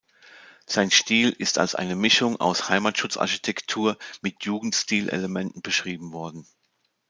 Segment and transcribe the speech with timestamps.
[0.65, 6.47] Sein Stil ist als eine Mischung aus Heimatschutzarchitektur mit Jugendstilelementen beschrieben worden.